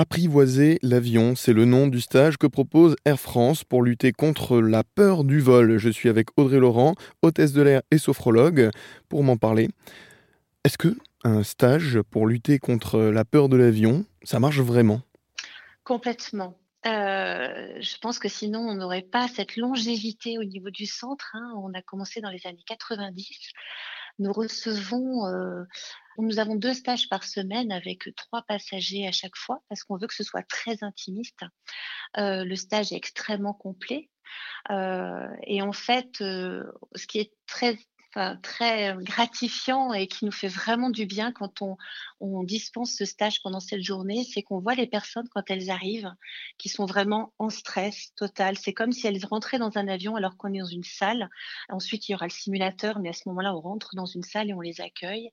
[0.00, 4.82] Apprivoiser l'avion, c'est le nom du stage que propose Air France pour lutter contre la
[4.82, 5.76] peur du vol.
[5.76, 8.70] Je suis avec Audrey Laurent, hôtesse de l'air et sophrologue,
[9.10, 9.68] pour m'en parler.
[10.64, 15.02] Est-ce que un stage pour lutter contre la peur de l'avion, ça marche vraiment?
[15.84, 16.56] Complètement.
[16.86, 21.32] Euh, je pense que sinon, on n'aurait pas cette longévité au niveau du centre.
[21.34, 21.52] Hein.
[21.58, 23.52] On a commencé dans les années 90.
[24.18, 25.64] Nous recevons, euh,
[26.22, 30.06] nous avons deux stages par semaine avec trois passagers à chaque fois parce qu'on veut
[30.06, 31.40] que ce soit très intimiste.
[32.16, 34.10] Euh, le stage est extrêmement complet.
[34.70, 37.78] Euh, et en fait, ce qui est très
[38.42, 41.76] très gratifiant et qui nous fait vraiment du bien quand on,
[42.44, 46.12] dispense ce stage pendant cette journée, c'est qu'on voit les personnes quand elles arrivent
[46.58, 48.58] qui sont vraiment en stress total.
[48.58, 51.30] C'est comme si elles rentraient dans un avion alors qu'on est dans une salle.
[51.68, 54.50] Ensuite, il y aura le simulateur, mais à ce moment-là, on rentre dans une salle
[54.50, 55.30] et on les accueille.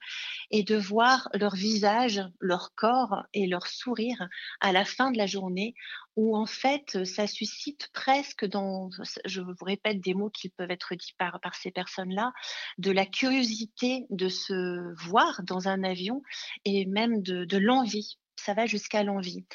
[0.52, 4.28] Et de voir leur visage, leur corps et leur sourire
[4.62, 5.76] à la fin de la journée
[6.18, 8.90] où en fait, ça suscite presque dans,
[9.26, 12.34] je vous répète des mots qui peuvent être dits par ces personnes-là,
[12.78, 16.22] de la curiosité de se voir dans un avion
[16.66, 19.46] et même de, l'envie ça va jusqu'à l'envie.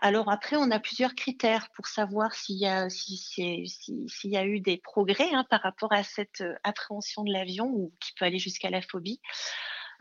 [0.00, 2.88] Alors après, on a plusieurs critères pour savoir s'il y a,
[4.44, 8.40] eu des progrès hein, par rapport à cette appréhension de l'avion ou qui peut aller
[8.40, 9.20] jusqu'à la phobie.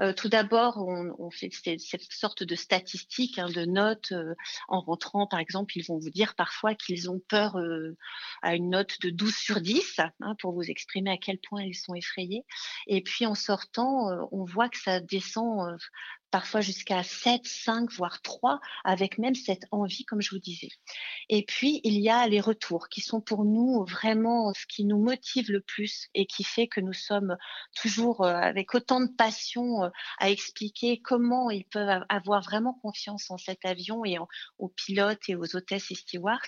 [0.02, 4.12] Euh, tout d'abord, on, fait cette, sorte de statistiques, hein, de notes.
[4.12, 4.34] Euh,
[4.68, 7.96] en rentrant, par exemple, ils vont vous dire parfois qu'ils ont peur euh,
[8.42, 11.76] à une note de 12 sur 10, hein, pour vous exprimer à quel point ils
[11.76, 12.44] sont effrayés.
[12.88, 15.78] Et puis en sortant, on voit que ça descend
[16.32, 20.70] parfois jusqu'à 7, 5, voire 3, avec même cette envie, comme je vous disais.
[21.30, 25.02] Et puis, il y a les retours qui sont pour nous vraiment ce qui nous
[25.02, 27.36] motive le plus et qui fait que nous sommes
[27.76, 33.30] toujours euh, avec autant de passion euh, à expliquer comment ils peuvent avoir vraiment confiance
[33.30, 34.18] en cet avion et
[34.58, 36.40] aux pilotes et aux hôtesses et stewards.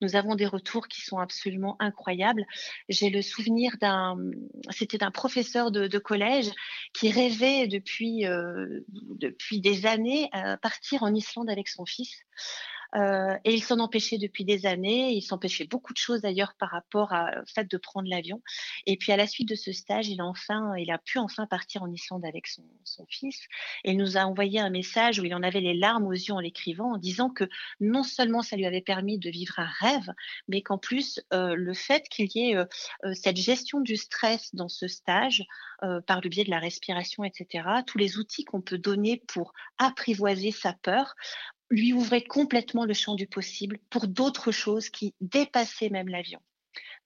[0.00, 2.44] Nous avons des retours qui sont absolument incroyables.
[2.88, 4.16] J'ai le souvenir d'un,
[4.70, 6.50] c'était d'un professeur de, collège
[6.94, 8.80] qui rêvait depuis, euh,
[9.28, 12.24] depuis des années à partir en Islande avec son fils.
[12.94, 15.12] Euh, et il s'en empêchait depuis des années.
[15.12, 18.42] Il s'empêchait beaucoup de choses d'ailleurs par rapport au fait de prendre l'avion.
[18.86, 21.46] Et puis à la suite de ce stage, il a enfin, il a pu enfin
[21.46, 22.62] partir en Islande avec son,
[23.08, 23.46] fils.
[23.84, 26.34] Et il nous a envoyé un message où il en avait les larmes aux yeux
[26.34, 27.44] en l'écrivant, en disant que
[27.80, 30.12] non seulement ça lui avait permis de vivre un rêve,
[30.48, 32.64] mais qu'en plus euh, le fait qu'il y ait euh,
[33.14, 35.44] cette gestion du stress dans ce stage,
[36.08, 40.50] par le biais de la respiration, etc., tous les outils qu'on peut donner pour apprivoiser
[40.50, 41.14] sa peur,
[41.70, 46.40] lui ouvrait complètement le champ du possible pour d'autres choses qui dépassaient même l'avion.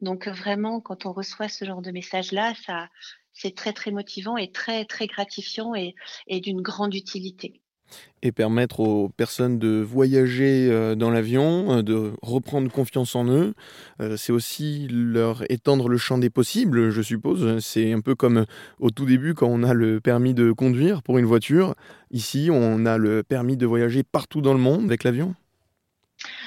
[0.00, 2.88] Donc vraiment, quand on reçoit ce genre de message-là, ça,
[3.32, 5.94] c'est très très motivant et très très gratifiant et,
[6.26, 7.61] et d'une grande utilité
[8.22, 13.54] et permettre aux personnes de voyager euh, dans l'avion, euh, de reprendre confiance en eux.
[14.00, 17.58] Euh, c'est aussi leur étendre le champ des possibles, je suppose.
[17.60, 18.46] C'est un peu comme
[18.78, 21.74] au tout début quand on a le permis de conduire pour une voiture.
[22.10, 25.34] Ici, on a le permis de voyager partout dans le monde avec l'avion.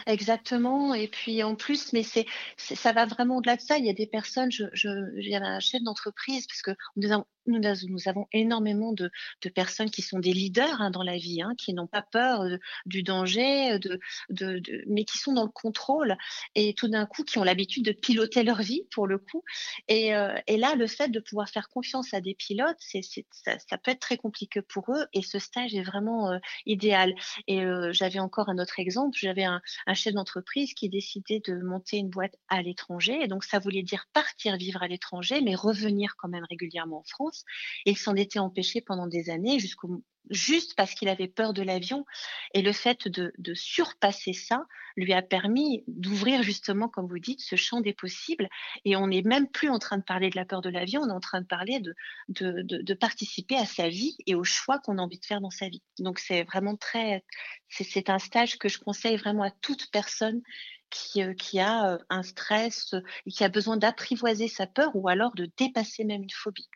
[0.07, 0.93] Exactement.
[0.93, 2.25] Et puis en plus, mais c'est,
[2.57, 3.77] ça va vraiment au-delà de ça.
[3.77, 6.71] Il y a des personnes, je, je, il y a un chef d'entreprise, parce que
[6.97, 9.11] nous avons, énormément de,
[9.53, 12.57] personnes qui sont des leaders hein, dans la vie, hein, qui n'ont pas peur euh,
[12.85, 16.17] du danger, euh, mais qui sont dans le contrôle
[16.55, 19.43] et tout d'un coup qui ont l'habitude de piloter leur vie pour le coup.
[19.87, 23.77] Et, euh, là, le fait de pouvoir faire confiance à des pilotes, c'est, ça, ça,
[23.77, 25.05] peut être très compliqué pour eux.
[25.13, 27.13] Et ce stage est vraiment idéal.
[27.47, 29.17] Et j'avais encore un autre exemple.
[29.19, 33.19] J'avais un, un chef d'entreprise qui décidait de monter une boîte à l'étranger.
[33.21, 37.03] Et donc, ça voulait dire partir vivre à l'étranger, mais revenir quand même régulièrement en
[37.03, 37.43] France.
[37.85, 41.61] Et il s'en était empêché pendant des années, jusqu'au juste parce qu'il avait peur de
[41.61, 42.05] l'avion.
[42.53, 44.65] Et le fait de, surpasser ça
[44.97, 48.47] lui a permis d'ouvrir justement, comme vous dites, ce champ des possibles.
[48.85, 51.09] Et on n'est même plus en train de parler de la peur de l'avion, on
[51.09, 51.81] est en train de parler
[52.29, 55.67] de, participer à sa vie et aux choix qu'on a envie de faire dans sa
[55.67, 55.83] vie.
[55.99, 57.23] Donc c'est vraiment très,
[57.69, 60.41] c'est un stage que je conseille vraiment à toute personne
[60.89, 62.95] qui, euh, a euh, un stress
[63.29, 66.69] qui a besoin d'apprivoiser sa peur ou alors de dépasser même une phobie.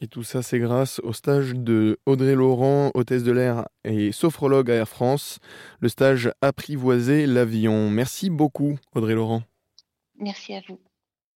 [0.00, 4.70] Et tout ça, c'est grâce au stage de Audrey Laurent, hôtesse de l'air et sophrologue
[4.70, 5.40] à Air France,
[5.80, 7.90] le stage Apprivoiser l'avion.
[7.90, 9.42] Merci beaucoup, Audrey Laurent.
[10.20, 10.78] Merci à vous.